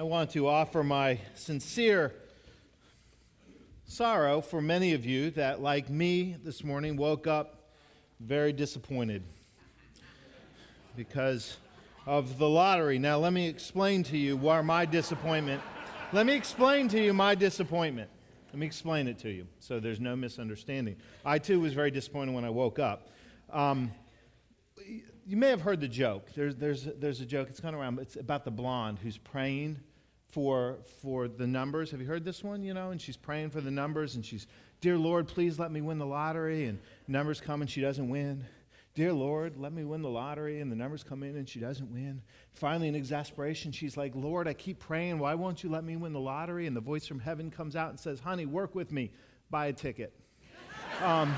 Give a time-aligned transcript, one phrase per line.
[0.00, 2.14] I want to offer my sincere
[3.84, 7.68] sorrow for many of you that, like me this morning, woke up
[8.18, 9.22] very disappointed
[10.96, 11.58] because
[12.06, 12.98] of the lottery.
[12.98, 15.60] Now, let me explain to you why my disappointment.
[16.14, 18.08] let me explain to you my disappointment.
[18.54, 20.96] Let me explain it to you so there's no misunderstanding.
[21.26, 23.10] I too was very disappointed when I woke up.
[23.52, 23.92] Um,
[25.26, 26.30] you may have heard the joke.
[26.34, 29.78] There's, there's, there's a joke, it's gone around, it's about the blonde who's praying
[30.30, 31.90] for, for the numbers.
[31.90, 32.62] Have you heard this one?
[32.62, 34.46] You know, and she's praying for the numbers and she's,
[34.80, 36.66] Dear Lord, please let me win the lottery.
[36.66, 38.44] And numbers come and she doesn't win.
[38.94, 40.60] Dear Lord, let me win the lottery.
[40.60, 42.22] And the numbers come in and she doesn't win.
[42.52, 45.18] Finally, in exasperation, she's like, Lord, I keep praying.
[45.18, 46.66] Why won't you let me win the lottery?
[46.66, 49.10] And the voice from heaven comes out and says, Honey, work with me.
[49.50, 50.12] Buy a ticket.
[51.02, 51.34] Um,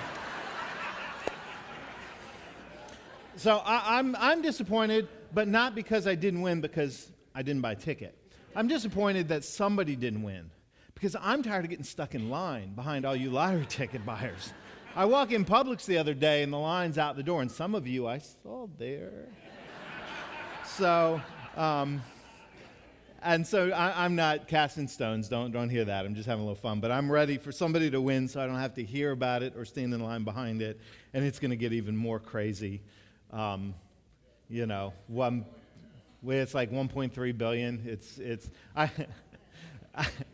[3.37, 7.73] so I, I'm, I'm disappointed, but not because I didn't win, because I didn't buy
[7.73, 8.17] a ticket.
[8.55, 10.51] I'm disappointed that somebody didn't win
[10.95, 14.53] because I'm tired of getting stuck in line behind all you lottery ticket buyers.
[14.95, 17.75] I walk in Publix the other day and the line's out the door, and some
[17.75, 19.29] of you I saw there.
[20.67, 21.19] so,
[21.57, 22.03] um,
[23.23, 25.29] and so I, am not casting stones.
[25.29, 26.05] Don't, don't hear that.
[26.05, 26.81] I'm just having a little fun.
[26.81, 29.55] But I'm ready for somebody to win so I don't have to hear about it
[29.57, 30.79] or stand in line behind it.
[31.15, 32.83] And it's going to get even more crazy.
[33.31, 33.75] Um,
[34.51, 35.47] you know, one
[36.27, 37.83] it's like 1.3 billion.
[37.85, 38.91] It's, it's, I,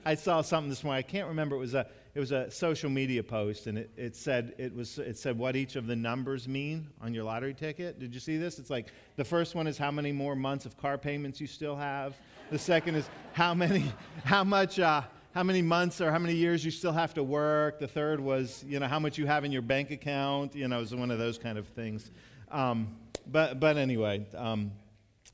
[0.05, 0.99] I, saw something this morning.
[0.99, 1.57] I can't remember.
[1.57, 4.99] It was a, it was a social media post, and it, it, said, it, was,
[4.99, 7.99] it said what each of the numbers mean on your lottery ticket.
[7.99, 8.59] Did you see this?
[8.59, 11.77] It's like the first one is how many more months of car payments you still
[11.77, 12.17] have.
[12.51, 13.93] The second is how many,
[14.25, 15.03] how much, uh,
[15.35, 17.79] how many months or how many years you still have to work.
[17.79, 20.55] The third was, you know, how much you have in your bank account.
[20.55, 22.11] You know, it was one of those kind of things.
[22.51, 22.97] Um,
[23.31, 24.73] but, but anyway, um,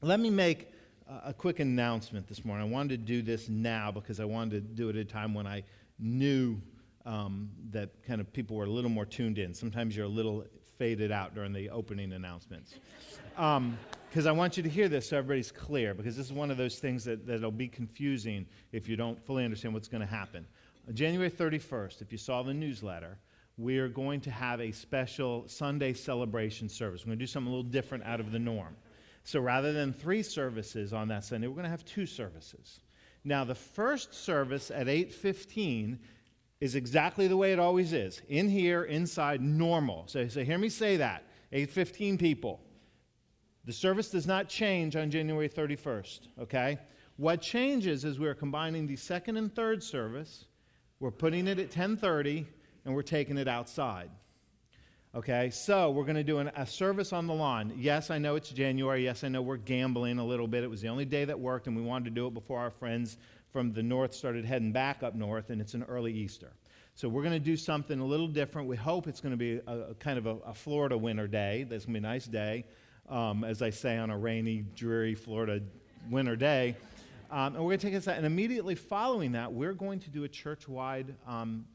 [0.00, 0.70] let me make
[1.24, 2.66] a quick announcement this morning.
[2.66, 5.34] I wanted to do this now because I wanted to do it at a time
[5.34, 5.62] when I
[5.98, 6.60] knew
[7.04, 9.54] um, that kind of people were a little more tuned in.
[9.54, 10.44] Sometimes you're a little
[10.78, 12.74] faded out during the opening announcements.
[13.30, 16.50] Because um, I want you to hear this so everybody's clear, because this is one
[16.50, 20.06] of those things that, that'll be confusing if you don't fully understand what's going to
[20.06, 20.46] happen.
[20.92, 23.18] January 31st, if you saw the newsletter,
[23.56, 27.02] we are going to have a special Sunday celebration service.
[27.02, 28.76] We're going to do something a little different out of the norm.
[29.24, 32.80] So rather than three services on that Sunday, we're going to have two services.
[33.24, 35.98] Now, the first service at 8:15
[36.60, 38.20] is exactly the way it always is.
[38.28, 40.04] In here, inside, normal.
[40.06, 41.24] So, so hear me say that.
[41.52, 42.60] 8:15 people.
[43.64, 46.78] The service does not change on January 31st, okay?
[47.16, 50.44] What changes is we're combining the second and third service.
[51.00, 52.46] We're putting it at 10:30
[52.84, 54.10] and we're taking it outside.
[55.16, 57.72] Okay, so we're going to do an, a service on the lawn.
[57.76, 59.04] Yes, I know it's January.
[59.04, 60.64] Yes, I know we're gambling a little bit.
[60.64, 62.72] It was the only day that worked, and we wanted to do it before our
[62.72, 63.16] friends
[63.52, 66.50] from the north started heading back up north, and it's an early Easter.
[66.96, 68.66] So we're going to do something a little different.
[68.66, 71.62] We hope it's going to be a, a kind of a, a, Florida winter day.
[71.62, 72.64] That's going to be a nice day,
[73.08, 75.60] um, as I say, on a rainy, dreary Florida
[76.10, 76.74] winter day.
[77.30, 78.16] Um, and we're going to take us out.
[78.16, 81.66] And immediately following that, we're going to do a church wide um,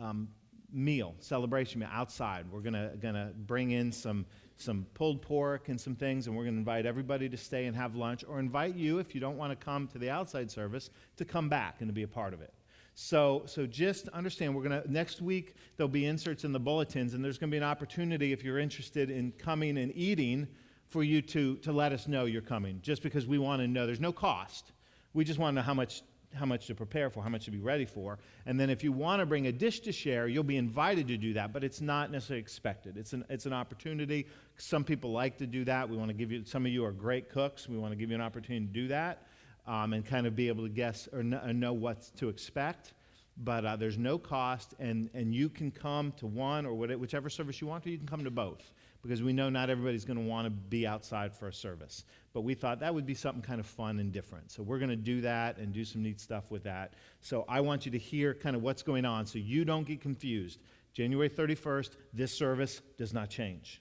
[0.00, 0.28] um
[0.72, 2.46] meal, celebration meal outside.
[2.50, 6.56] We're gonna gonna bring in some some pulled pork and some things, and we're gonna
[6.56, 9.64] invite everybody to stay and have lunch, or invite you if you don't want to
[9.64, 12.52] come to the outside service to come back and to be a part of it.
[12.94, 17.24] So, so just understand, we're gonna next week there'll be inserts in the bulletins, and
[17.24, 20.48] there's gonna be an opportunity if you're interested in coming and eating
[20.88, 22.80] for you to to let us know you're coming.
[22.82, 24.72] Just because we want to know, there's no cost.
[25.14, 26.02] We just want to know how much
[26.34, 28.18] how much to prepare for, how much to be ready for.
[28.46, 31.16] And then if you want to bring a dish to share, you'll be invited to
[31.16, 32.96] do that, but it's not necessarily expected.
[32.96, 34.26] It's an, it's an opportunity.
[34.56, 35.88] Some people like to do that.
[35.88, 37.68] We want to give you, some of you are great cooks.
[37.68, 39.26] We want to give you an opportunity to do that
[39.66, 42.92] um, and kind of be able to guess or know, know what to expect.
[43.38, 47.60] But uh, there's no cost, and, and you can come to one or whichever service
[47.60, 48.72] you want to, you can come to both
[49.02, 52.04] because we know not everybody's going to want to be outside for a service.
[52.32, 54.50] But we thought that would be something kind of fun and different.
[54.50, 56.94] So we're going to do that and do some neat stuff with that.
[57.20, 60.00] So I want you to hear kind of what's going on so you don't get
[60.00, 60.60] confused.
[60.92, 63.80] January 31st, this service does not change.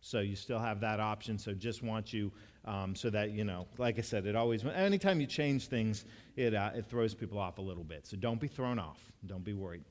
[0.00, 1.38] So you still have that option.
[1.38, 2.32] So just want you
[2.64, 6.06] um, so that, you know, like I said, it always, anytime you change things,
[6.36, 8.06] it, uh, it throws people off a little bit.
[8.06, 9.00] So don't be thrown off.
[9.26, 9.84] Don't be worried.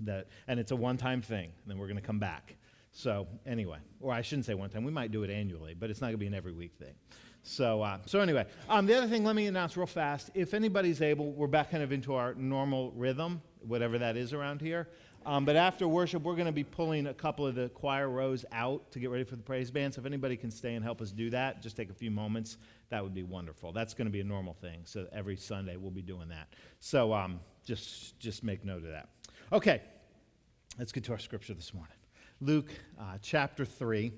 [0.00, 1.52] That, and it's a one time thing.
[1.62, 2.56] And then we're going to come back.
[2.92, 4.84] So anyway, or I shouldn't say one time.
[4.84, 6.94] We might do it annually, but it's not going to be an every week thing.
[7.42, 10.30] So, uh, so anyway, um, the other thing, let me announce real fast.
[10.34, 14.60] If anybody's able, we're back kind of into our normal rhythm, whatever that is around
[14.60, 14.88] here.
[15.26, 18.44] Um, but after worship, we're going to be pulling a couple of the choir rows
[18.52, 19.94] out to get ready for the praise band.
[19.94, 22.56] So if anybody can stay and help us do that, just take a few moments
[22.88, 23.72] that would be wonderful.
[23.72, 24.80] That's going to be a normal thing.
[24.84, 26.48] So every Sunday we'll be doing that.
[26.80, 29.10] So um, just, just make note of that.
[29.52, 29.82] Okay,
[30.78, 31.99] let's get to our scripture this morning.
[32.42, 34.10] Luke uh, chapter 3.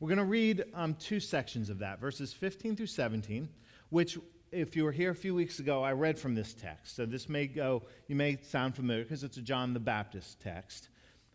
[0.00, 3.48] We're going to read um, two sections of that, verses 15 through 17,
[3.88, 4.18] which,
[4.52, 6.94] if you were here a few weeks ago, I read from this text.
[6.94, 10.90] So this may go, you may sound familiar because it's a John the Baptist text.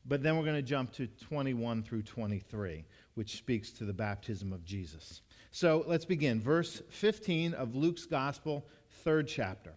[0.06, 4.54] But then we're going to jump to 21 through 23, which speaks to the baptism
[4.54, 5.22] of Jesus.
[5.50, 6.40] So let's begin.
[6.40, 8.68] Verse 15 of Luke's Gospel,
[9.04, 9.74] third chapter.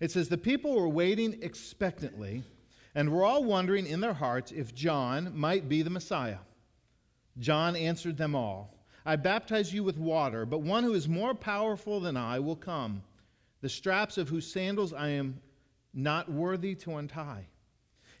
[0.00, 2.42] It says, The people were waiting expectantly
[2.94, 6.38] and were all wondering in their hearts if John might be the Messiah.
[7.38, 8.74] John answered them all
[9.06, 13.02] I baptize you with water, but one who is more powerful than I will come,
[13.60, 15.40] the straps of whose sandals I am
[15.92, 17.48] not worthy to untie.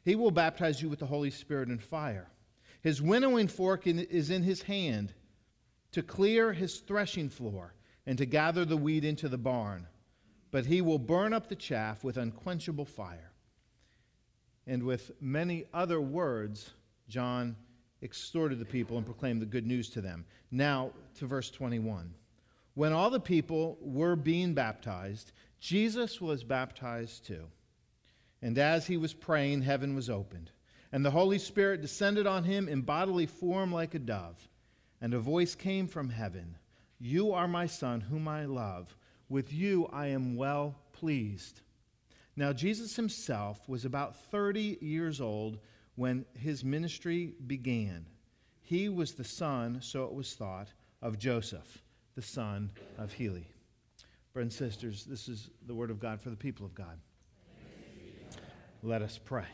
[0.04, 2.28] He will baptize you with the Holy Spirit and fire.
[2.82, 5.14] His winnowing fork is in his hand
[5.92, 7.72] to clear his threshing floor
[8.04, 9.86] and to gather the wheat into the barn.
[10.50, 13.32] But he will burn up the chaff with unquenchable fire.
[14.66, 16.70] And with many other words,
[17.08, 17.56] John
[18.00, 20.24] exhorted the people and proclaimed the good news to them.
[20.50, 22.14] Now to verse 21.
[22.74, 27.46] When all the people were being baptized, Jesus was baptized too.
[28.42, 30.50] And as he was praying, heaven was opened,
[30.92, 34.48] and the Holy Spirit descended on him in bodily form like a dove.
[35.00, 36.56] And a voice came from heaven
[36.98, 38.94] You are my Son, whom I love.
[39.28, 41.62] With you I am well pleased.
[42.36, 45.58] Now, Jesus himself was about 30 years old
[45.94, 48.06] when his ministry began.
[48.62, 50.68] He was the son, so it was thought,
[51.00, 51.82] of Joseph,
[52.14, 53.46] the son of Heli.
[54.32, 56.98] Brothers and sisters, this is the word of God for the people of God.
[58.82, 59.46] Let us pray.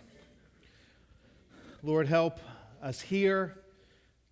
[1.83, 2.41] Lord, help
[2.83, 3.59] us here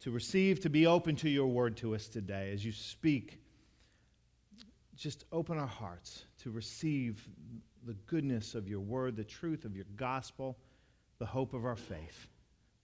[0.01, 2.51] to receive, to be open to your word to us today.
[2.53, 3.41] As you speak,
[4.97, 7.29] just open our hearts to receive
[7.89, 10.59] the goodness of your word, the truth of your gospel,
[11.19, 12.29] the hope of our faith.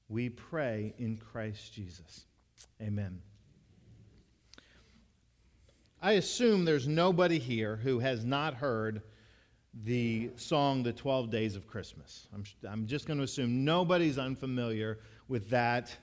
[0.09, 2.25] We pray in Christ Jesus.
[2.81, 3.21] Amen.
[6.01, 9.03] I assume there's nobody here who has not heard
[9.85, 12.27] the song, The 12 Days of Christmas.
[12.33, 15.95] I'm, I'm just going to assume nobody's unfamiliar with that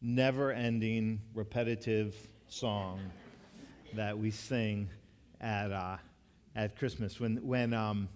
[0.00, 2.16] never ending, repetitive
[2.48, 2.98] song
[3.94, 4.90] that we sing
[5.40, 5.96] at, uh,
[6.56, 7.20] at Christmas.
[7.20, 8.08] When, when, um,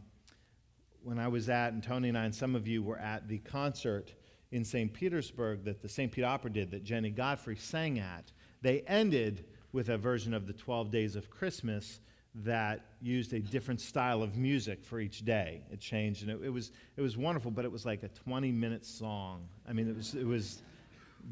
[1.06, 3.38] when I was at, and Tony and I, and some of you were at the
[3.38, 4.12] concert
[4.50, 4.92] in St.
[4.92, 6.10] Petersburg that the St.
[6.10, 10.52] Pete Opera did that Jenny Godfrey sang at, they ended with a version of the
[10.52, 12.00] 12 Days of Christmas
[12.34, 15.62] that used a different style of music for each day.
[15.70, 18.50] It changed, and it, it, was, it was wonderful, but it was like a 20
[18.50, 19.46] minute song.
[19.68, 20.60] I mean, it was, it was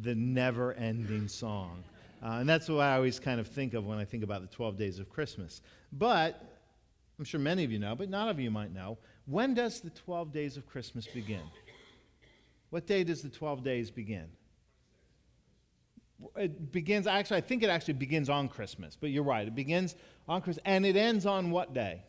[0.03, 1.83] the never ending song.
[2.23, 4.55] Uh, and that's what I always kind of think of when I think about the
[4.55, 5.63] 12 days of Christmas.
[5.93, 6.41] But
[7.19, 8.99] I'm sure many of you know, but none of you might know.
[9.27, 11.43] When does the 12 days of Christmas begin?
[12.71, 14.29] What day does the 12 days begin?
[16.37, 19.47] it begins actually i think it actually begins on christmas but you're right.
[19.47, 19.95] It begins
[20.29, 22.03] on christmas and it ends on what day?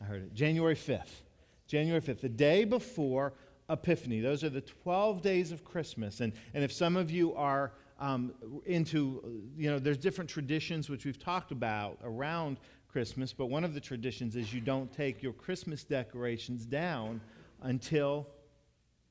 [0.00, 0.34] I heard it.
[0.34, 1.22] January 5th
[1.66, 3.32] january 5th the day before
[3.70, 4.20] epiphany.
[4.20, 8.32] Those are the 12 days of christmas and, and if some of you are um,
[8.66, 12.58] into you know there's different traditions which we've talked about around
[12.92, 17.20] christmas but one of the traditions is you don't take your christmas decorations down
[17.62, 18.26] until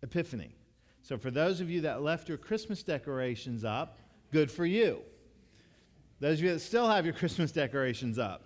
[0.03, 0.55] epiphany
[1.03, 3.97] so, for those of you that left your Christmas decorations up,
[4.31, 5.01] good for you.
[6.19, 8.43] Those of you that still have your Christmas decorations up,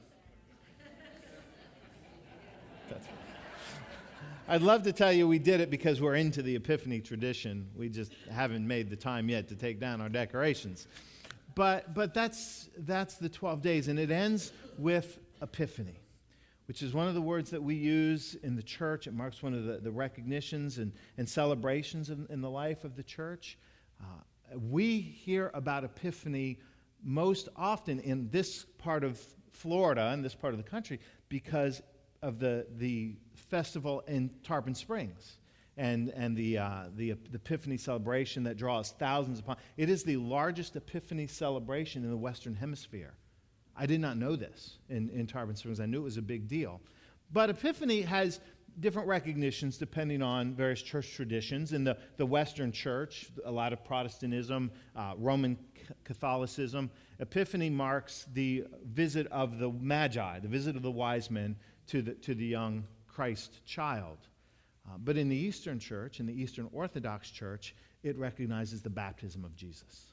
[4.47, 7.67] I'd love to tell you we did it because we're into the Epiphany tradition.
[7.75, 10.87] We just haven't made the time yet to take down our decorations.
[11.55, 16.01] But, but that's, that's the 12 days, and it ends with Epiphany
[16.67, 19.07] which is one of the words that we use in the church.
[19.07, 22.95] It marks one of the, the recognitions and, and celebrations in, in the life of
[22.95, 23.57] the church.
[24.01, 24.05] Uh,
[24.69, 26.59] we hear about Epiphany
[27.03, 29.19] most often in this part of
[29.51, 30.99] Florida and this part of the country
[31.29, 31.81] because
[32.21, 35.37] of the, the festival in Tarpon Springs
[35.77, 39.57] and, and the, uh, the, the Epiphany celebration that draws thousands upon.
[39.77, 43.13] It is the largest Epiphany celebration in the Western Hemisphere.
[43.77, 45.79] I did not know this in, in Tarpon Springs.
[45.79, 46.81] I knew it was a big deal.
[47.31, 48.39] But Epiphany has
[48.79, 51.73] different recognitions depending on various church traditions.
[51.73, 55.57] In the, the Western church, a lot of Protestantism, uh, Roman
[56.03, 56.89] Catholicism,
[57.19, 61.55] Epiphany marks the visit of the Magi, the visit of the wise men
[61.87, 64.17] to the, to the young Christ child.
[64.87, 69.43] Uh, but in the Eastern church, in the Eastern Orthodox church, it recognizes the baptism
[69.43, 70.11] of Jesus.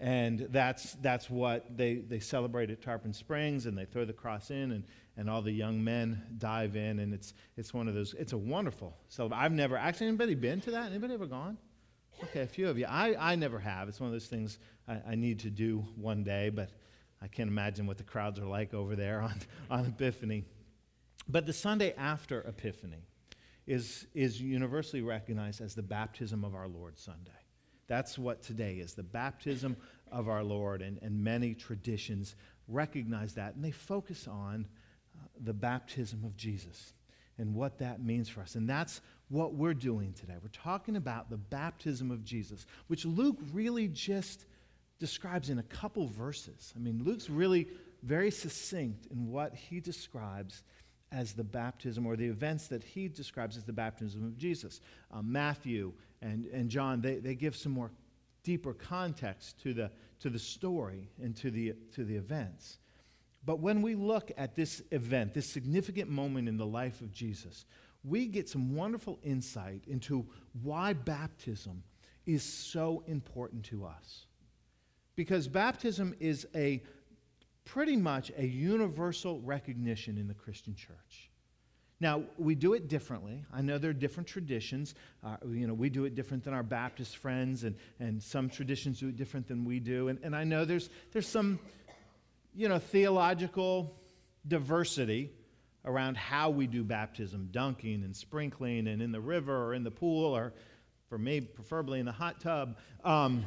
[0.00, 4.50] And that's, that's what they, they celebrate at Tarpon Springs, and they throw the cross
[4.50, 4.84] in, and,
[5.18, 8.38] and all the young men dive in, and it's, it's one of those, it's a
[8.38, 9.44] wonderful celebration.
[9.44, 10.90] I've never, actually, anybody been to that?
[10.90, 11.58] Anybody ever gone?
[12.24, 12.86] Okay, a few of you.
[12.88, 13.90] I, I never have.
[13.90, 16.70] It's one of those things I, I need to do one day, but
[17.20, 19.34] I can't imagine what the crowds are like over there on,
[19.70, 20.44] on Epiphany.
[21.28, 23.04] But the Sunday after Epiphany
[23.66, 27.30] is, is universally recognized as the baptism of our Lord Sunday.
[27.90, 29.76] That's what today is the baptism
[30.12, 32.36] of our Lord, and, and many traditions
[32.68, 34.64] recognize that, and they focus on
[35.16, 36.92] uh, the baptism of Jesus
[37.36, 38.54] and what that means for us.
[38.54, 40.34] And that's what we're doing today.
[40.40, 44.44] We're talking about the baptism of Jesus, which Luke really just
[45.00, 46.72] describes in a couple verses.
[46.76, 47.66] I mean, Luke's really
[48.04, 50.62] very succinct in what he describes
[51.10, 54.80] as the baptism or the events that he describes as the baptism of Jesus.
[55.10, 55.92] Um, Matthew
[56.22, 57.90] and, and John, they, they give some more
[58.42, 62.78] deeper context to the, to the story and to the, to the events.
[63.44, 67.64] But when we look at this event, this significant moment in the life of Jesus,
[68.04, 70.26] we get some wonderful insight into
[70.62, 71.82] why baptism
[72.26, 74.26] is so important to us.
[75.16, 76.82] Because baptism is a
[77.64, 81.30] pretty much a universal recognition in the Christian church.
[82.00, 83.44] Now, we do it differently.
[83.52, 84.94] I know there are different traditions.
[85.22, 89.00] Uh, you know, we do it different than our Baptist friends, and, and some traditions
[89.00, 90.08] do it different than we do.
[90.08, 91.58] And, and I know there's, there's some,
[92.54, 93.94] you know, theological
[94.48, 95.30] diversity
[95.84, 99.90] around how we do baptism dunking and sprinkling and in the river or in the
[99.90, 100.54] pool, or
[101.10, 102.78] for me, preferably in the hot tub.
[103.04, 103.44] Um,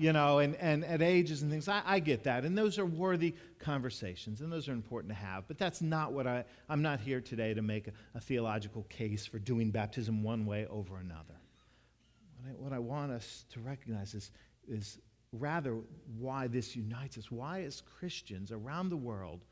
[0.00, 1.68] you know, and, and at ages and things.
[1.68, 2.44] I, I get that.
[2.44, 5.46] And those are worthy conversations, and those are important to have.
[5.46, 9.26] But that's not what I, I'm not here today to make a, a theological case
[9.26, 11.36] for doing baptism one way over another.
[12.36, 14.30] What I, what I want us to recognize is,
[14.66, 14.98] is
[15.32, 15.76] rather
[16.18, 17.30] why this unites us.
[17.30, 19.44] Why, as Christians around the world,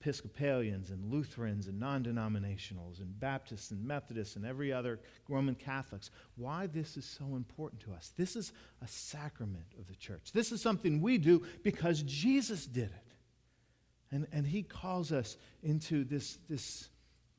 [0.00, 6.10] Episcopalians and Lutherans and non denominationals and Baptists and Methodists and every other Roman Catholics,
[6.36, 8.12] why this is so important to us.
[8.16, 8.52] This is
[8.82, 10.32] a sacrament of the church.
[10.32, 13.14] This is something we do because Jesus did it.
[14.10, 16.88] And, and he calls us into this, this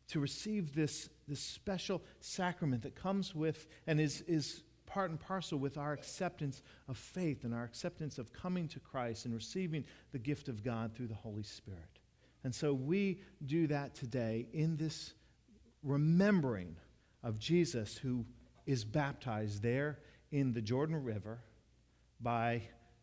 [0.10, 5.58] to receive this, this special sacrament that comes with and is, is part and parcel
[5.58, 10.20] with our acceptance of faith and our acceptance of coming to Christ and receiving the
[10.20, 11.99] gift of God through the Holy Spirit.
[12.44, 15.14] And so we do that today in this
[15.84, 16.76] remembering
[17.24, 18.26] of Jesus who
[18.66, 20.00] is baptized there
[20.32, 21.40] in the Jordan River
[22.22, 22.62] by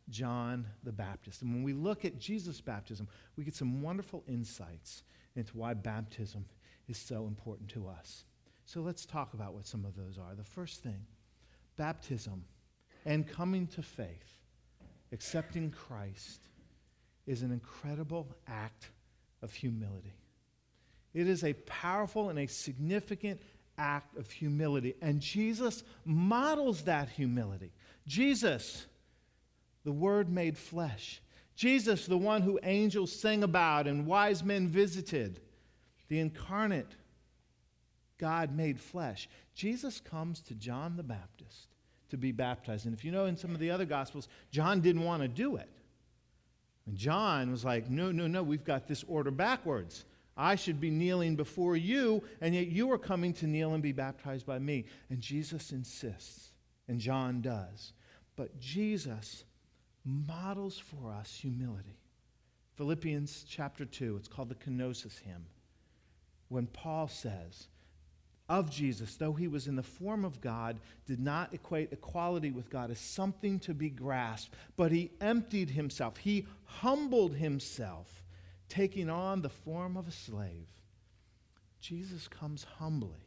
[0.08, 1.42] John the Baptist.
[1.42, 5.02] And when we look at Jesus' baptism, we get some wonderful insights
[5.34, 6.44] into why baptism
[6.88, 8.24] is so important to us.
[8.64, 10.34] So let's talk about what some of those are.
[10.34, 11.04] The first thing
[11.76, 12.44] baptism
[13.04, 14.40] and coming to faith,
[15.12, 16.40] accepting Christ,
[17.26, 18.90] is an incredible act
[19.42, 20.14] of humility.
[21.14, 23.40] It is a powerful and a significant
[23.78, 24.94] act of humility.
[25.00, 27.72] And Jesus models that humility.
[28.06, 28.86] Jesus,
[29.84, 31.20] the Word made flesh.
[31.54, 35.40] Jesus, the one who angels sang about and wise men visited.
[36.08, 36.94] The incarnate
[38.18, 39.28] God made flesh.
[39.54, 41.68] Jesus comes to John the Baptist
[42.10, 42.86] to be baptized.
[42.86, 45.56] And if you know in some of the other Gospels, John didn't want to do
[45.56, 45.68] it.
[46.86, 50.04] And John was like, No, no, no, we've got this order backwards.
[50.36, 53.92] I should be kneeling before you, and yet you are coming to kneel and be
[53.92, 54.84] baptized by me.
[55.08, 56.52] And Jesus insists,
[56.88, 57.94] and John does.
[58.36, 59.44] But Jesus
[60.04, 61.98] models for us humility.
[62.76, 65.46] Philippians chapter 2, it's called the Kenosis hymn.
[66.48, 67.68] When Paul says,
[68.48, 72.70] of Jesus, though he was in the form of God, did not equate equality with
[72.70, 76.16] God as something to be grasped, but he emptied himself.
[76.16, 78.22] He humbled himself,
[78.68, 80.70] taking on the form of a slave.
[81.80, 83.26] Jesus comes humbly.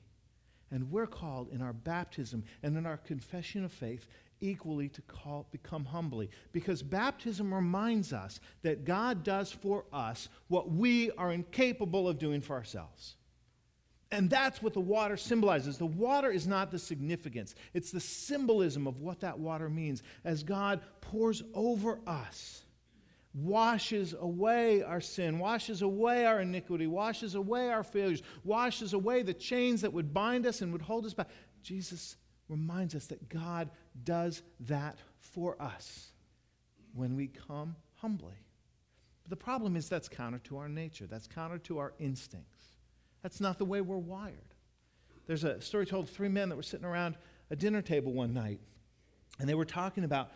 [0.72, 4.06] And we're called in our baptism and in our confession of faith
[4.42, 6.30] equally to call, become humbly.
[6.52, 12.40] Because baptism reminds us that God does for us what we are incapable of doing
[12.40, 13.16] for ourselves.
[14.12, 15.78] And that's what the water symbolizes.
[15.78, 20.44] The water is not the significance, it's the symbolism of what that water means as
[20.44, 22.64] God pours over us,
[23.36, 29.34] washes away our sin, washes away our iniquity, washes away our failures, washes away the
[29.34, 31.30] chains that would bind us and would hold us back.
[31.62, 32.16] Jesus
[32.48, 33.70] reminds us that God
[34.04, 36.12] does that for us
[36.96, 38.34] when we come humbly.
[39.24, 42.74] But the problem is that's counter to our nature, that's counter to our instincts.
[43.22, 44.36] That's not the way we're wired.
[45.28, 47.16] There's a story told of three men that were sitting around
[47.52, 48.60] a dinner table one night,
[49.40, 50.32] and they were talking about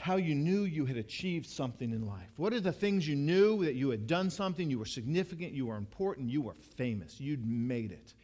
[0.00, 2.30] how you knew you had achieved something in life.
[2.36, 5.66] What are the things you knew that you had done something, you were significant, you
[5.66, 8.14] were important, you were famous, you'd made it?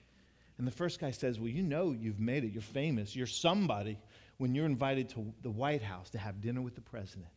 [0.58, 3.98] And the first guy says, Well, you know you've made it, you're famous, you're somebody
[4.36, 7.30] when you're invited to the White House to have dinner with the president.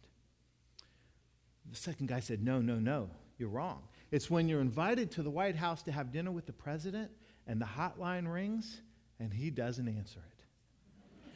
[1.69, 3.83] The second guy said, No, no, no, you're wrong.
[4.13, 7.09] It's when you're invited to the White House to have dinner with the president
[7.47, 8.79] and the hotline rings
[9.19, 11.33] and he doesn't answer it.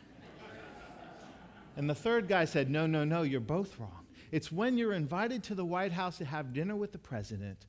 [1.76, 4.06] and the third guy said, No, no, no, you're both wrong.
[4.32, 7.66] It's when you're invited to the White House to have dinner with the president,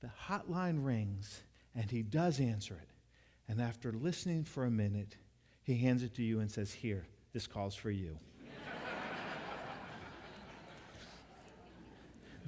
[0.00, 1.42] the hotline rings
[1.74, 2.88] and he does answer it.
[3.46, 5.18] And after listening for a minute,
[5.64, 7.04] he hands it to you and says, Here,
[7.34, 8.18] this call's for you.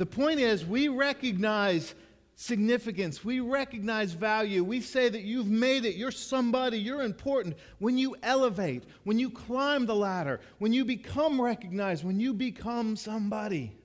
[0.03, 1.95] The point is, we recognize
[2.35, 3.25] significance.
[3.25, 4.65] We recognize value.
[4.65, 5.95] We say that you've made it.
[5.95, 6.77] You're somebody.
[6.77, 7.57] You're important.
[7.79, 12.97] When you elevate, when you climb the ladder, when you become recognized, when you become
[12.97, 13.77] somebody.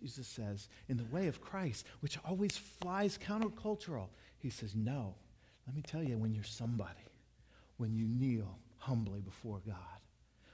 [0.00, 4.08] Jesus says, in the way of Christ, which always flies countercultural,
[4.38, 5.14] he says, No.
[5.66, 7.04] Let me tell you, when you're somebody,
[7.76, 9.76] when you kneel humbly before God,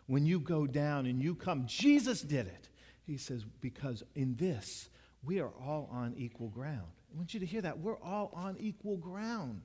[0.09, 2.68] when you go down and you come, Jesus did it.
[3.07, 4.89] He says, Because in this,
[5.25, 6.91] we are all on equal ground.
[7.13, 7.79] I want you to hear that.
[7.79, 9.63] We're all on equal ground.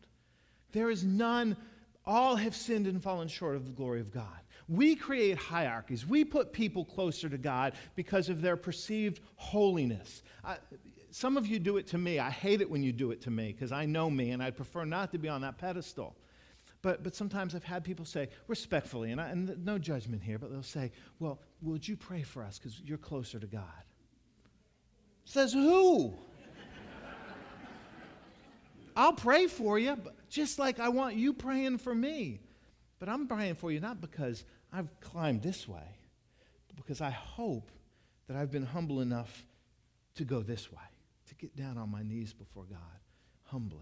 [0.71, 1.57] There is none,
[2.05, 4.39] all have sinned and fallen short of the glory of God.
[4.69, 6.05] We create hierarchies.
[6.05, 10.24] We put people closer to God because of their perceived holiness.
[10.43, 10.57] I,
[11.10, 12.19] some of you do it to me.
[12.19, 14.55] I hate it when you do it to me because I know me and I'd
[14.55, 16.15] prefer not to be on that pedestal.
[16.81, 20.51] But, but sometimes I've had people say, respectfully, and, I, and no judgment here, but
[20.51, 23.63] they'll say, Well, would you pray for us because you're closer to God?
[25.25, 26.13] Says who?
[28.95, 29.97] I'll pray for you,
[30.29, 32.41] just like I want you praying for me.
[33.00, 35.97] But I'm praying for you not because I've climbed this way,
[36.67, 37.71] but because I hope
[38.27, 39.45] that I've been humble enough
[40.15, 40.83] to go this way,
[41.27, 42.79] to get down on my knees before God
[43.45, 43.79] humbly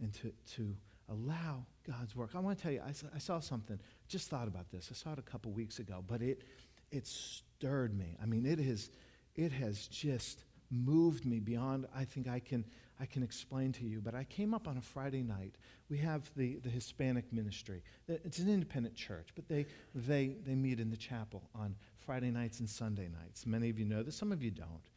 [0.00, 0.74] and to, to
[1.08, 2.30] allow God's work.
[2.34, 4.88] I want to tell you, I saw, I saw something, just thought about this.
[4.90, 6.42] I saw it a couple weeks ago, but it,
[6.90, 8.16] it stirred me.
[8.22, 8.90] I mean, it has,
[9.34, 12.64] it has just moved me beyond I think I can,
[12.98, 14.00] I can explain to you.
[14.00, 15.56] But I came up on a Friday night.
[15.90, 17.82] We have the, the Hispanic ministry.
[18.08, 22.60] It's an independent church, but they, they, they meet in the chapel on Friday nights
[22.60, 23.46] and Sunday nights.
[23.46, 24.88] Many of you know this, some of you don't.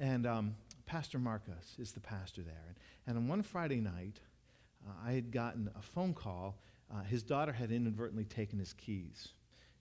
[0.00, 0.54] And um,
[0.86, 2.64] Pastor Marcos is the pastor there.
[2.66, 4.20] And, and on one Friday night,
[4.86, 6.58] uh, I had gotten a phone call.
[6.92, 9.28] Uh, his daughter had inadvertently taken his keys,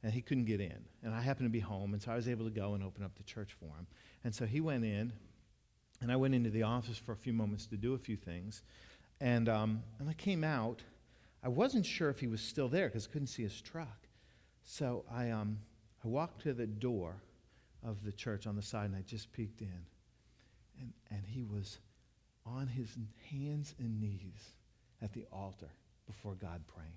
[0.03, 0.85] and he couldn't get in.
[1.03, 3.03] And I happened to be home, and so I was able to go and open
[3.03, 3.87] up the church for him.
[4.23, 5.13] And so he went in,
[6.01, 8.61] and I went into the office for a few moments to do a few things.
[9.19, 10.83] And, um, and I came out.
[11.43, 14.07] I wasn't sure if he was still there because I couldn't see his truck.
[14.63, 15.59] So I, um,
[16.03, 17.15] I walked to the door
[17.83, 19.85] of the church on the side, and I just peeked in.
[20.79, 21.79] And, and he was
[22.45, 22.95] on his
[23.29, 24.56] hands and knees
[25.01, 25.69] at the altar
[26.05, 26.91] before God praying.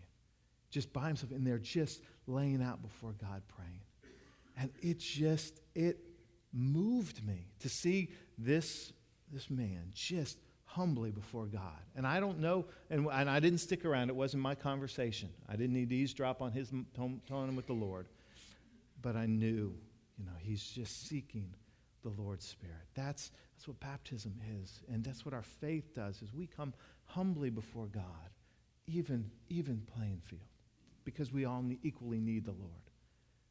[0.70, 3.80] Just by himself in there, just laying out before God praying.
[4.56, 5.98] And it just, it
[6.52, 8.92] moved me to see this,
[9.32, 11.80] this man just humbly before God.
[11.96, 14.08] And I don't know, and, and I didn't stick around.
[14.08, 15.30] It wasn't my conversation.
[15.48, 18.06] I didn't need to eavesdrop on his tone with the Lord.
[19.02, 19.74] But I knew,
[20.18, 21.54] you know, he's just seeking
[22.02, 22.76] the Lord's Spirit.
[22.94, 24.80] That's, that's what baptism is.
[24.92, 26.72] And that's what our faith does, is we come
[27.04, 28.30] humbly before God,
[28.86, 30.42] even, even playing field,
[31.04, 32.90] because we all equally need the Lord.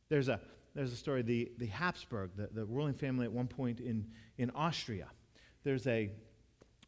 [0.10, 0.40] There's a,
[0.74, 4.08] there's a story, the, the Habsburg, the, the ruling family at one point in,
[4.38, 5.08] in Austria.
[5.64, 6.10] There's a,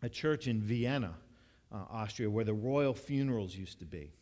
[0.01, 1.13] a church in Vienna,
[1.71, 4.13] uh, Austria, where the royal funerals used to be.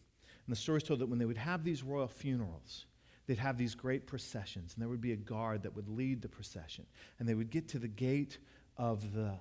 [0.46, 2.86] And the story is told that when they would have these royal funerals,
[3.30, 6.28] they'd have these great processions, and there would be a guard that would lead the
[6.28, 6.84] procession.
[7.20, 8.40] And they would get to the gate
[8.76, 9.34] of the,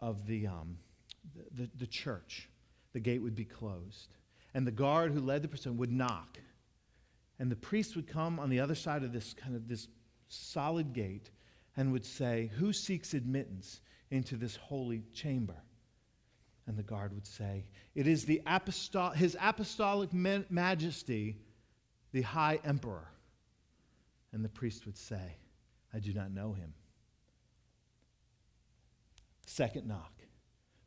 [0.00, 0.76] of the, um,
[1.32, 2.48] the, the, the church
[2.92, 4.08] the gate would be closed.
[4.52, 6.40] And the guard who led the procession would knock.
[7.38, 9.86] And the priest would come on the other side of this kind of this
[10.26, 11.30] solid gate
[11.76, 13.80] and would say, Who seeks admittance
[14.10, 15.62] into this holy chamber?
[16.66, 21.36] And the guard would say, It is the apostol- His Apostolic Majesty,
[22.10, 23.06] the High Emperor.
[24.36, 25.38] And the priest would say,
[25.94, 26.74] I do not know him.
[29.46, 30.12] Second knock.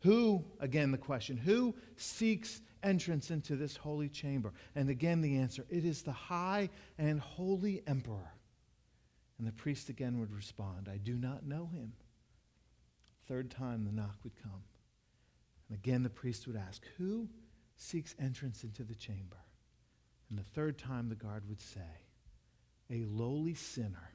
[0.01, 4.53] Who, again, the question, who seeks entrance into this holy chamber?
[4.75, 8.31] And again, the answer it is the high and holy emperor.
[9.39, 11.93] And the priest again would respond, I do not know him.
[13.27, 14.61] Third time, the knock would come.
[15.69, 17.27] And again, the priest would ask, Who
[17.77, 19.37] seeks entrance into the chamber?
[20.29, 22.08] And the third time, the guard would say,
[22.91, 24.11] a lowly sinner,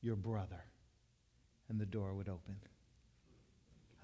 [0.00, 0.64] your brother,
[1.68, 2.56] and the door would open.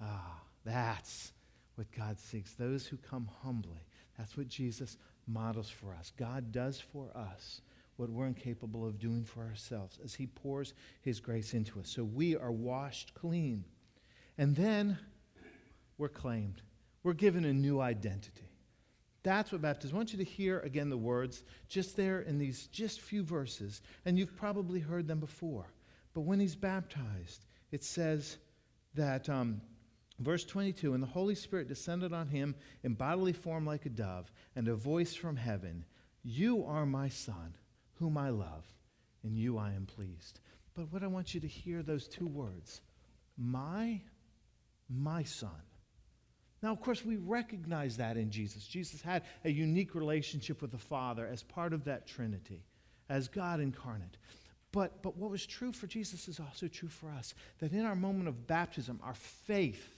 [0.01, 1.31] Ah, that's
[1.75, 2.53] what God seeks.
[2.53, 3.85] Those who come humbly.
[4.17, 4.97] That's what Jesus
[5.27, 6.11] models for us.
[6.17, 7.61] God does for us
[7.97, 11.89] what we're incapable of doing for ourselves as He pours His grace into us.
[11.89, 13.63] So we are washed clean.
[14.37, 14.97] And then
[15.97, 16.61] we're claimed.
[17.03, 18.50] We're given a new identity.
[19.23, 19.95] That's what baptism.
[19.95, 23.81] I want you to hear again the words just there in these just few verses,
[24.05, 25.67] and you've probably heard them before.
[26.13, 28.37] But when he's baptized, it says
[28.95, 29.61] that, um,
[30.19, 34.31] verse 22, and the Holy Spirit descended on him in bodily form like a dove,
[34.55, 35.85] and a voice from heaven,
[36.23, 37.55] You are my Son,
[37.93, 38.65] whom I love,
[39.23, 40.39] and you I am pleased.
[40.73, 42.81] But what I want you to hear those two words,
[43.37, 44.01] my,
[44.89, 45.51] my Son.
[46.61, 48.67] Now, of course, we recognize that in Jesus.
[48.67, 52.63] Jesus had a unique relationship with the Father as part of that Trinity,
[53.09, 54.17] as God incarnate.
[54.71, 57.33] But, but what was true for Jesus is also true for us.
[57.59, 59.89] That in our moment of baptism, our faith,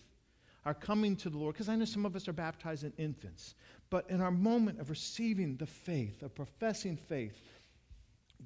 [0.66, 3.56] our coming to the Lord, because I know some of us are baptized in infants,
[3.90, 7.40] but in our moment of receiving the faith, of professing faith,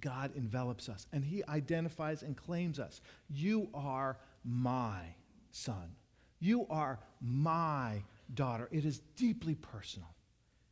[0.02, 3.02] God envelops us and He identifies and claims us.
[3.30, 5.02] You are my
[5.52, 5.96] son.
[6.40, 8.68] You are my daughter.
[8.72, 10.10] It is deeply personal.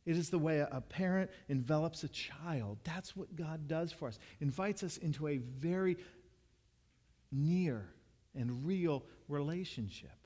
[0.04, 2.78] It is the way a parent envelops a child.
[2.84, 4.18] That's what God does for us.
[4.40, 5.96] Invites us into a very
[7.32, 7.88] near
[8.36, 10.16] and real relationship.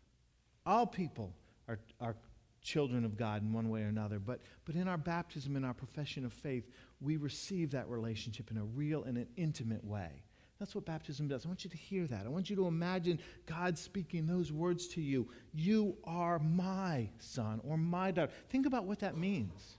[0.67, 1.33] All people
[1.67, 2.15] are, are
[2.61, 5.73] children of God in one way or another, but, but in our baptism, in our
[5.73, 6.69] profession of faith,
[7.01, 10.25] we receive that relationship in a real and an intimate way.
[10.61, 11.47] That's what baptism does.
[11.47, 12.27] I want you to hear that.
[12.27, 15.27] I want you to imagine God speaking those words to you.
[15.55, 18.31] You are my son or my daughter.
[18.51, 19.79] Think about what that means.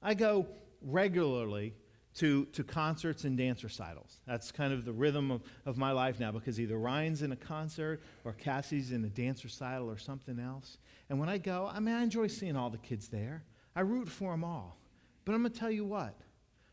[0.00, 0.46] I go
[0.80, 1.74] regularly
[2.14, 4.20] to, to concerts and dance recitals.
[4.24, 7.36] That's kind of the rhythm of, of my life now because either Ryan's in a
[7.36, 10.78] concert or Cassie's in a dance recital or something else.
[11.10, 13.42] And when I go, I mean, I enjoy seeing all the kids there.
[13.74, 14.78] I root for them all.
[15.24, 16.14] But I'm going to tell you what,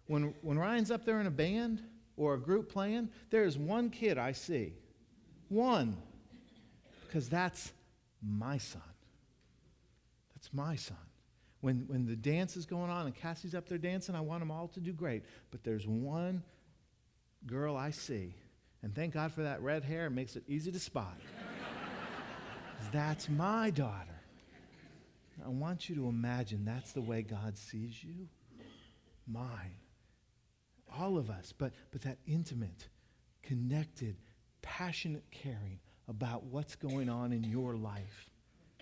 [0.06, 1.82] when, when Ryan's up there in a band,
[2.18, 4.74] or a group playing, there is one kid I see.
[5.50, 5.98] One.
[7.06, 7.72] Because that's
[8.22, 8.82] my son.
[10.36, 10.98] That's my son.
[11.62, 14.52] When, when the dance is going on and Cassie's up there dancing, I want them
[14.52, 15.24] all to do great.
[15.52, 16.44] But there's one
[17.46, 18.36] girl I see.
[18.84, 20.08] And thank God for that red hair.
[20.08, 21.18] It makes it easy to spot.
[22.92, 24.22] that's my daughter.
[25.44, 28.28] I want you to imagine that's the way God sees you.
[29.28, 29.76] Mine
[31.00, 32.88] all of us, but, but that intimate,
[33.44, 34.18] connected,
[34.62, 38.30] passionate caring about what's going on in your life.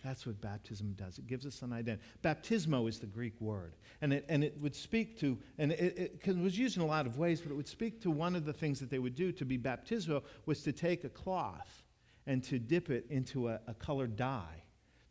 [0.04, 1.18] That's what baptism does.
[1.18, 2.04] It gives us an identity.
[2.22, 3.76] Baptismo is the Greek word.
[4.02, 6.86] And it, and it would speak to, and it, it, it, was used in a
[6.86, 9.16] lot of ways, but it would speak to one of the things that they would
[9.16, 11.84] do to be baptismo was to take a cloth
[12.28, 14.64] and to dip it into a, a colored dye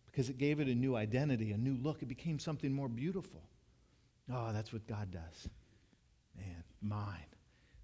[0.06, 2.02] because it gave it a new identity, a new look.
[2.02, 3.42] It became something more beautiful.
[4.30, 5.48] Oh, that's what God does.
[6.82, 7.26] Mine.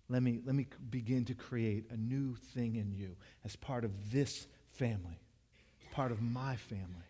[0.08, 4.10] Let me, let me begin to create a new thing in you as part of
[4.10, 5.20] this family,
[5.92, 7.08] part of my family.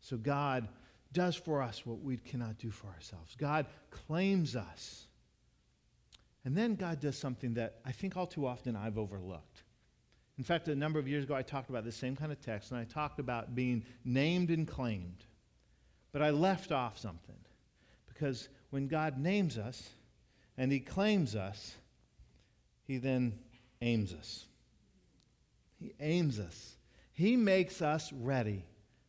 [0.00, 0.68] So God
[1.12, 3.36] does for us what we cannot do for ourselves.
[3.36, 5.06] God claims us.
[6.44, 9.62] And then God does something that I think all too often I've overlooked.
[10.38, 12.72] In fact, a number of years ago, I talked about the same kind of text,
[12.72, 15.24] and I talked about being named and claimed.
[16.10, 17.36] But I left off something.
[18.08, 19.90] Because when God names us,
[20.56, 21.74] and he claims us,
[22.86, 23.38] he then
[23.80, 24.46] aims us.
[25.78, 26.76] He aims us.
[27.12, 28.64] He makes us ready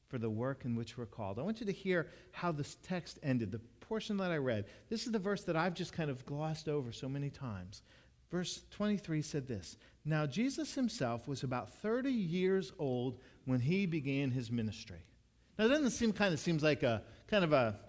[0.07, 1.39] for the work in which we're called.
[1.39, 4.65] I want you to hear how this text ended, the portion that I read.
[4.89, 7.81] This is the verse that I've just kind of glossed over so many times.
[8.31, 14.31] Verse 23 said this Now Jesus himself was about 30 years old when he began
[14.31, 15.03] his ministry.
[15.57, 17.79] Now, doesn't seem kind of seems like a kind of a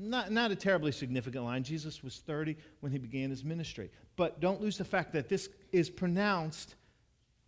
[0.00, 1.62] not, not a terribly significant line.
[1.62, 3.90] Jesus was 30 when he began his ministry.
[4.16, 6.74] But don't lose the fact that this is pronounced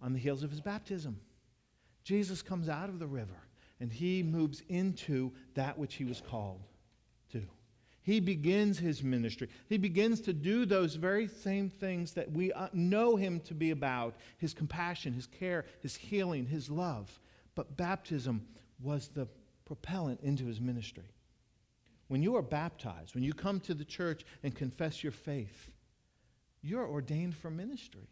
[0.03, 1.21] on the heels of his baptism.
[2.05, 3.37] Jesus comes out of the river
[3.81, 6.61] and he moves into that which he was called
[7.33, 7.43] to.
[8.03, 9.49] He begins his ministry.
[9.69, 13.71] He begins to do those very same things that we uh, know him to be
[13.71, 17.21] about his compassion, his care, his healing, his love.
[17.55, 18.47] But baptism
[18.83, 19.29] was the
[19.67, 21.05] propellant into his ministry.
[22.11, 25.71] When you are baptized, when you come to the church and confess your faith,
[26.61, 28.09] you're ordained for ministry.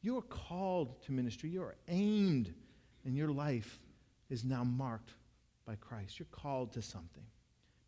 [0.00, 1.48] You are called to ministry.
[1.48, 2.52] You are aimed,
[3.04, 3.78] and your life
[4.30, 5.14] is now marked
[5.64, 6.18] by Christ.
[6.18, 7.22] You're called to something.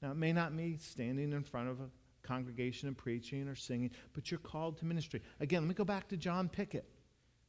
[0.00, 1.90] Now, it may not be standing in front of a
[2.22, 5.22] congregation and preaching or singing, but you're called to ministry.
[5.40, 6.88] Again, let me go back to John Pickett,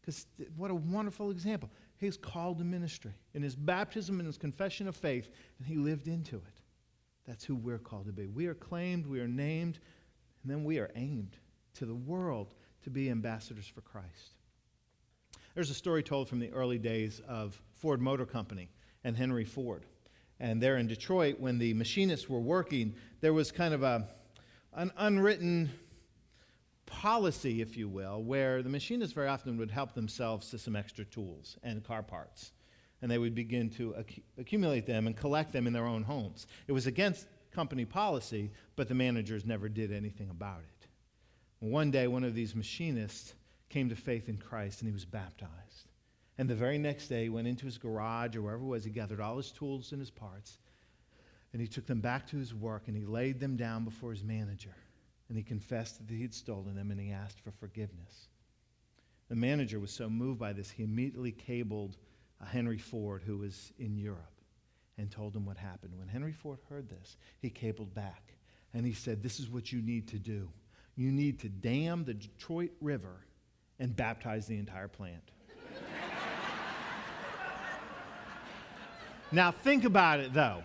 [0.02, 0.26] because
[0.58, 1.70] what a wonderful example.
[1.98, 5.30] He's called to ministry in his baptism and his confession of faith,
[5.60, 6.55] and he lived into it.
[7.28, 8.28] That's who we're called to be.
[8.28, 9.80] We are claimed, we are named,
[10.44, 11.38] and then we are aimed
[11.76, 14.36] to the world to be ambassadors for Christ.
[15.56, 18.70] There's a story told from the early days of Ford Motor Company
[19.04, 19.86] and Henry Ford.
[20.40, 24.08] And there in Detroit, when the machinists were working, there was kind of a,
[24.74, 25.72] an unwritten
[26.86, 31.06] policy, if you will, where the machinists very often would help themselves to some extra
[31.06, 32.52] tools and car parts.
[33.06, 36.48] And they would begin to ac- accumulate them and collect them in their own homes.
[36.68, 40.88] It was against company policy, but the managers never did anything about it.
[41.60, 43.36] One day, one of these machinists
[43.70, 45.92] came to faith in Christ and he was baptized.
[46.40, 48.90] And the very next day, he went into his garage or wherever it was, he
[48.90, 50.58] gathered all his tools and his parts,
[51.54, 54.24] and he took them back to his work and he laid them down before his
[54.24, 54.76] manager.
[55.30, 58.30] And he confessed that he'd stolen them and he asked for forgiveness.
[59.30, 61.98] The manager was so moved by this, he immediately cabled
[62.46, 64.42] Henry Ford, who was in Europe,
[64.98, 65.94] and told him what happened.
[65.98, 68.34] When Henry Ford heard this, he cabled back
[68.74, 70.50] and he said, This is what you need to do.
[70.96, 73.26] You need to dam the Detroit River
[73.80, 75.32] and baptize the entire plant.
[79.32, 80.64] now, think about it though.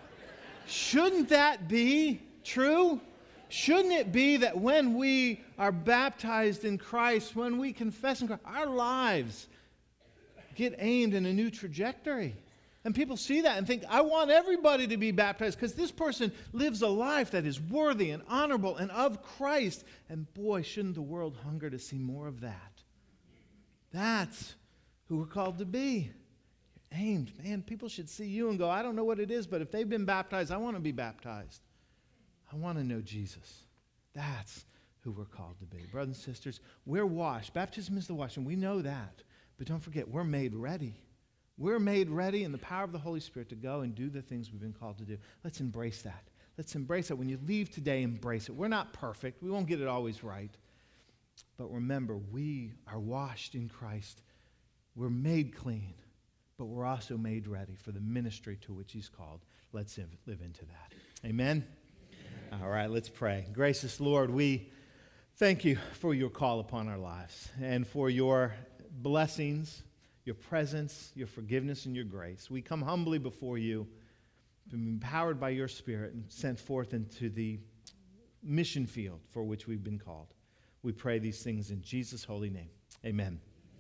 [0.67, 3.01] Shouldn't that be true?
[3.49, 8.43] Shouldn't it be that when we are baptized in Christ, when we confess in Christ,
[8.45, 9.49] our lives
[10.61, 12.37] get aimed in a new trajectory?
[12.85, 16.33] And people see that and think, I want everybody to be baptized because this person
[16.53, 19.85] lives a life that is worthy and honorable and of Christ.
[20.09, 22.83] And boy, shouldn't the world hunger to see more of that?
[23.93, 24.55] That's
[25.09, 26.11] who we're called to be.
[26.75, 27.33] You're aimed.
[27.45, 29.71] Man, people should see you and go, I don't know what it is, but if
[29.71, 31.61] they've been baptized, I want to be baptized.
[32.51, 33.65] I want to know Jesus.
[34.15, 34.65] That's
[35.01, 35.85] who we're called to be.
[35.93, 37.53] Brothers and sisters, we're washed.
[37.53, 38.45] Baptism is the washing.
[38.45, 39.23] We know that.
[39.61, 40.95] But don't forget, we're made ready.
[41.59, 44.23] We're made ready in the power of the Holy Spirit to go and do the
[44.23, 45.19] things we've been called to do.
[45.45, 46.23] Let's embrace that.
[46.57, 47.19] Let's embrace it.
[47.19, 48.55] When you leave today, embrace it.
[48.55, 50.51] We're not perfect, we won't get it always right.
[51.59, 54.23] But remember, we are washed in Christ.
[54.97, 55.93] We're made clean,
[56.57, 59.41] but we're also made ready for the ministry to which He's called.
[59.75, 60.95] Let's live into that.
[61.27, 61.67] Amen.
[62.51, 63.45] All right, let's pray.
[63.53, 64.71] Gracious Lord, we
[65.37, 68.55] thank you for your call upon our lives and for your
[69.03, 69.83] blessings
[70.25, 72.51] your presence, your forgiveness, and your grace.
[72.51, 73.87] We come humbly before you,
[74.73, 77.59] empowered by your Spirit, and sent forth into the
[78.43, 80.35] mission field for which we've been called.
[80.83, 82.71] We pray these things in Jesus' holy name.
[83.05, 83.41] Amen.